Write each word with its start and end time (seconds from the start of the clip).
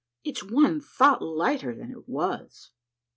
It's 0.23 0.41
one 0.43 0.81
thought 0.81 1.21
lighter 1.21 1.75
than 1.75 1.91
it 1.91 2.09
was 2.09 2.71